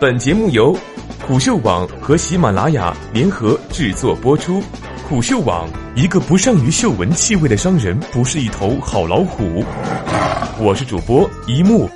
[0.00, 0.78] 本节目由
[1.26, 4.62] 虎嗅网和喜马拉雅联合制作播出。
[5.08, 9.64] 虎嗅网：一个不善于嗅闻气味的商人，不是一头好老虎。
[10.60, 11.90] 我是主播一木。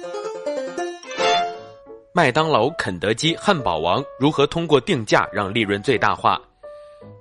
[2.12, 6.36] 麦当劳、肯德基、汉堡王如何通过定价让利润最大化？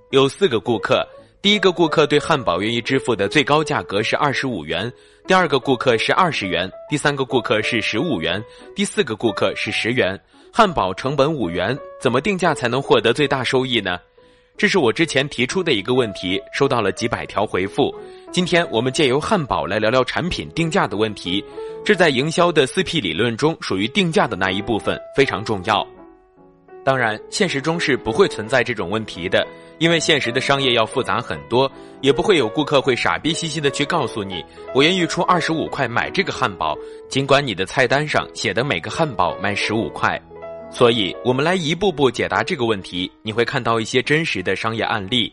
[0.10, 1.08] 有四个顾客，
[1.44, 4.92] 第一个顾客对汉堡愿意支付的最高价格是二十五元，
[5.28, 8.44] 第二个顾客是二十元，第三个顾客是十五元，
[8.76, 10.20] 第四个顾客是十元。
[10.54, 13.98] 汉堡成本五元，怎么定价才能获得最大收益呢？
[14.58, 17.96] 这是我之前提出的一个问题，收到了几百条回复。
[18.34, 21.42] 今天我们借由汉堡来聊聊产品定价的问题，
[21.86, 25.88] 这在营销的四 P 理论中属于定价的那一部分，非常重要。
[26.84, 29.48] 当然，现实中是不会存在这种问题的，
[29.80, 31.72] 因为现实的商业要复杂很多，
[32.02, 34.44] 也不会有顾客会傻逼兮兮的去告诉你，
[34.76, 40.22] 我愿意出二十五块买这个汉堡，尽管你的菜单上写的每个汉堡卖十五块。
[40.72, 43.12] 所以，我们来一步步解答这个问题。
[43.22, 45.32] 你会看到一些真实的商业案例。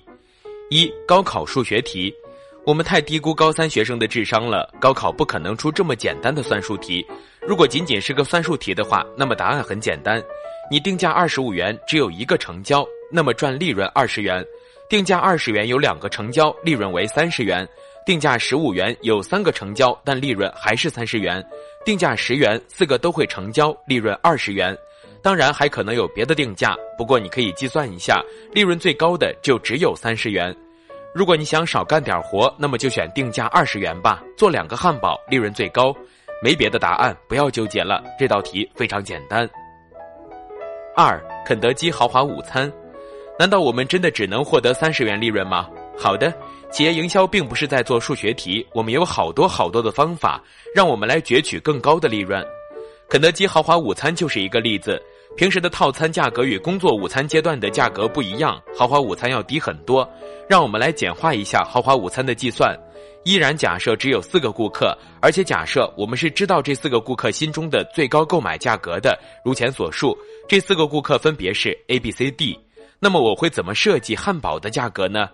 [0.69, 2.13] 一、高考数学题，
[2.67, 4.69] 我们太低估高三学生的智商了。
[4.81, 7.07] 高考不可能出这么简单的算术题。
[7.41, 10.23] 如果仅仅是个算术题的话，那么答案很简单。
[10.71, 14.43] 你定价二十五元，只有一个成交，那么赚利润二十元；
[14.91, 17.65] 定价二十元有两个成交，利润为三十元；
[18.05, 21.41] 定价十五元有三个成交，但利润还是三十元；
[21.87, 24.77] 定价十元，四个都会成交，利润二十元。
[25.23, 30.55] 当然还可能有别的定价，不过你可以计算一下，利润最高的就只有三十元。
[31.15, 35.95] 如果你想少干点活，那么就选定价二十元吧，做两个汉堡，利润最高。
[36.41, 39.49] 没别的答案，不要纠结了，这道题非常简单。
[40.95, 42.73] 二，肯德基豪华午餐，
[43.39, 45.69] 难道我们真的只能获得三十元利润吗？
[45.97, 46.33] 好的，
[46.71, 50.41] 企业营销并不是在做数学题，我们有好多好多的方法，
[50.73, 52.45] 让我们来攫取更高的利润。
[53.09, 55.03] 肯德基豪华午餐就是一个例子。
[55.35, 60.07] 平时的套餐价格与工作午餐阶段的价格不一样，豪华午餐要低很多。
[60.47, 62.79] 让我们来简化一下豪华午餐的计算。
[63.25, 69.19] 依然假设只有四个顾客，而且假设我们是知道这四个顾客心中的最高购买价格的。
[69.43, 70.17] 如前所述，
[70.47, 72.59] 这四个顾客分别是 A、B、C、D。
[73.01, 75.31] 那么我会怎么设计汉堡的价格呢？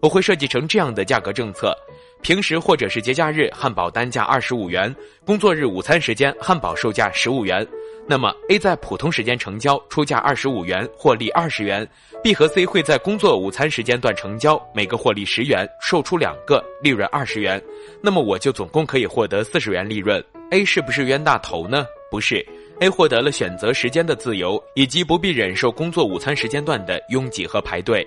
[0.00, 1.76] 我会设计成这样的价格政策。
[2.20, 4.92] 平时或者是节假日，汉堡单价二十五元；
[5.24, 7.64] 工作日午餐时间，汉堡售价十五元。
[8.08, 11.86] 那么 A 在普通时间成交，出价二十五元，获利二十元
[12.24, 17.62] ；B 和 C 会在工作午餐时间段成交，每个获利十元，售出两个，利润二十元。
[18.00, 20.22] 那么我就总共可以获得四十元利润。
[20.50, 21.86] A 是不是冤大头呢？
[22.10, 22.44] 不是
[22.80, 28.04] ，A 获得了选择时间的自由，以及不必忍受工作午餐时间段的拥挤和排队。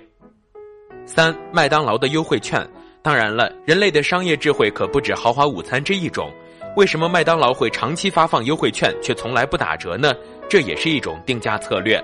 [1.13, 2.65] 三，麦当劳的优惠券。
[3.01, 6.31] 当然了，人类的商业智慧可不止豪华午餐这一种。
[6.77, 10.13] 为什么麦当劳会长期发放优惠券却从来不打折呢？
[10.49, 12.01] 这也是一种定价策略。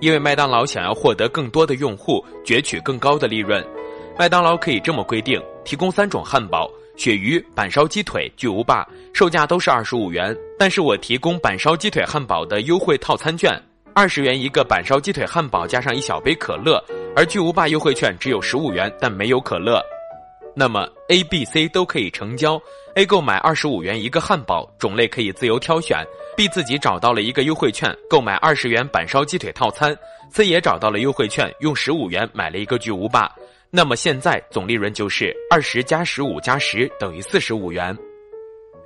[0.00, 3.62] 因为麦当劳想要获得更多的用户，攫取更高的利润。
[4.18, 10.34] 麦当劳可以这么规定：提供三种汉堡、鳕鱼、板烧鸡腿、巨无霸，售价都是二十五元。
[10.58, 13.52] 但是我提供板烧鸡腿汉堡的优惠套餐券，
[13.92, 16.82] 二十元一个板烧鸡腿汉堡加上一小杯可乐，
[17.18, 19.82] 而巨无霸优惠券只有十五元，但没有可乐。
[20.54, 22.62] 那么 A、B、C 都可以成交。
[22.94, 25.98] A 购买二十五元一个汉堡，种类可以自由挑选。
[26.36, 29.98] B 自己找到了一个优惠券，购买二十元板烧鸡腿套餐。
[30.30, 33.28] C 也找到了优惠券，用十五元买了一个巨无霸。
[33.68, 37.98] 那么现在总利润就是二十加十五加十等于四十五元。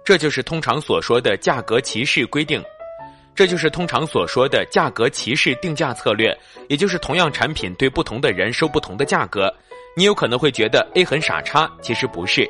[0.06, 2.64] 这就是通常所说的价格歧视规定。
[3.34, 6.36] 这就是通常所说的价格歧视定价策略，
[6.68, 9.52] 也就是同样产品对不同的人收不同的价格。
[9.96, 12.48] 你有可能会觉得 A 很傻叉，其实不是。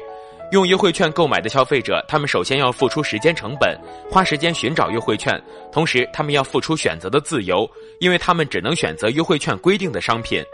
[0.50, 3.74] 用优惠券购买的消费者，他们首先要付出时间成本，
[4.10, 7.66] 花时间寻找优惠券，同时他们要付出选择的自由，
[8.00, 10.44] 因为他们只能选择优惠券规定的商品。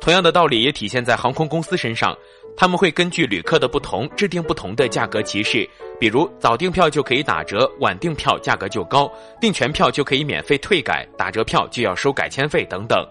[0.00, 2.18] 同样的道理也体现在航空公司身上，
[2.56, 9.10] 他们会根据旅客的不同制定不同的价格歧视，比如早订票就可以打折，晚订票价格就高，
[9.40, 13.06] 订全票就可以免费退改，打折票就要收改签费等等。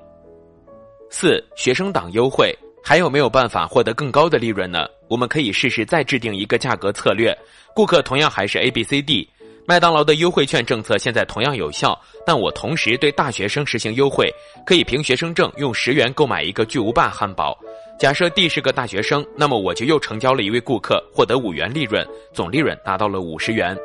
[1.09, 2.57] 四学生党优惠。
[2.85, 4.85] 还有没有办法获得更高的利润呢？
[5.07, 7.33] 我们可以试试再制定一个价格策略，
[7.73, 9.29] 顾客同样还是 A、B、C、D。
[9.65, 14.30] 麦当劳的优惠券政策现在同样有效，但我同时对大学生实行优惠，
[14.65, 17.57] 可以凭学生证用十元购买一个巨无霸汉堡。
[17.98, 23.77] 假设 D 是个大学生，那么我就又成交了一位顾客，获得五元利润，总利润达到了五十元。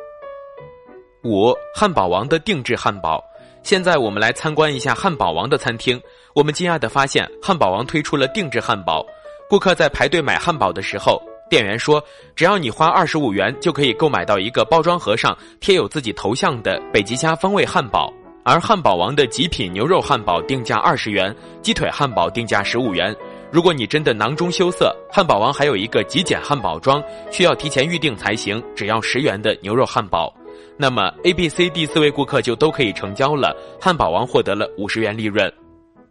[1.23, 3.23] 五汉堡王的定制汉堡。
[3.63, 6.01] 现在我们来参观一下汉堡王的餐厅。
[6.35, 9.05] 我们惊讶地发现，汉堡王推出了定制汉堡。
[9.49, 12.03] 顾客在排队买汉堡的时候，店员说
[12.37, 18.12] ：“只要你花二十五元，就可以购买到一个包装盒上贴有自己头像的北极虾风味汉堡。”
[18.45, 23.15] 而汉堡王的极品牛肉汉堡定价二十元，鸡腿汉堡定价十五元。
[23.50, 30.35] 如果你真的囊中羞涩，汉堡王还有一个极简汉堡装，需要提前预定才行，只要十元的牛肉汉堡。
[30.79, 35.53] 那么 A、B、C、D 四位顾客就都可以成交了，汉堡王获得了五十元利润。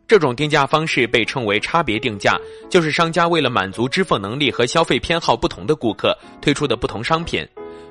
[0.08, 2.40] 这种定价方式被称为差别定价，
[2.70, 7.46] 就是商家为了满足支付能力和消费偏好不同的顾客推出的不同商品。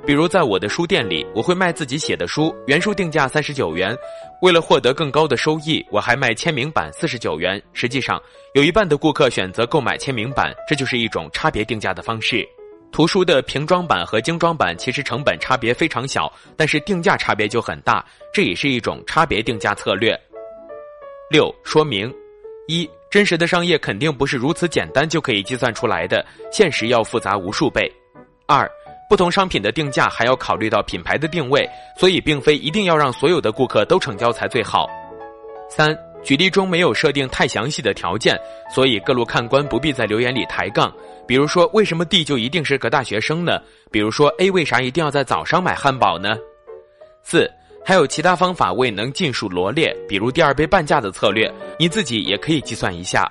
[0.06, 3.94] 比如在我的书店里，我会卖自己写的书，原书定价三十九元。
[4.40, 7.60] 为了获得更高的收益，我还卖签名版四十九元。
[7.74, 8.18] 实际上，
[8.54, 12.46] 有一半的顾客选择购买签名版，这就是一种差别定价的方式。
[12.92, 18.02] 图书的瓶装版和精装版其实成本差别非常小，但是定价差别就很大，
[18.32, 20.18] 这也是一种差别定价策略。
[21.28, 22.12] 六说明：
[22.69, 27.90] 一真实的商业肯定不是如此简单就可以计算出来的，现实要复杂无数倍。
[28.46, 28.70] 二
[29.11, 31.69] 不同商品的定价还要考虑到品牌的定位，
[31.99, 34.88] 所以并非一定要让所有的顾客都成交才最好。
[35.69, 38.38] 三，举例中没有设定太详细的条件，
[38.73, 40.93] 所以各路看官不必在留言里抬杠。
[41.26, 43.61] 比如说，为什么 D 就一定是个大学生呢？
[43.90, 46.37] 比如说 A 为啥一定要在早上买汉堡呢？
[47.25, 47.50] 四，
[47.88, 51.48] 还有其他方法未能尽数罗列，比如第二杯半价的策略，
[51.78, 53.30] 你自己也可以计算一下。